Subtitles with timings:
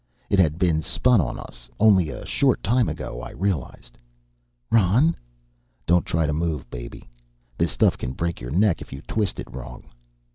[0.31, 3.99] It had been spun on us only a short time ago, I realized.
[4.71, 5.15] "Ron"
[5.85, 7.07] "Don't try to move, baby.
[7.55, 9.83] This stuff can break your neck if you twist it wrong."